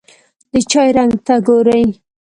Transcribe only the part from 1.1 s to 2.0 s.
ته ګوري.